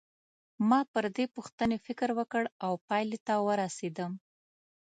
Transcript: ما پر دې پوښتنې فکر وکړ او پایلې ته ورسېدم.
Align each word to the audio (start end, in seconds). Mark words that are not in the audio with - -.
ما 0.69 0.79
پر 0.91 1.05
دې 1.15 1.25
پوښتنې 1.35 1.77
فکر 1.85 2.09
وکړ 2.19 2.43
او 2.65 2.71
پایلې 2.87 3.19
ته 3.27 3.33
ورسېدم. 3.47 4.11